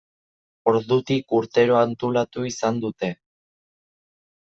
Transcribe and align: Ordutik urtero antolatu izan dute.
Ordutik 0.71 1.37
urtero 1.41 1.79
antolatu 1.83 2.49
izan 2.55 2.85
dute. 2.89 3.15